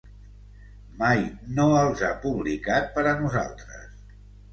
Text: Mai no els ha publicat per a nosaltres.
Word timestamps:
Mai 1.01 1.19
no 1.59 1.65
els 1.81 2.01
ha 2.07 2.09
publicat 2.23 2.89
per 2.97 3.05
a 3.11 3.13
nosaltres. 3.21 3.93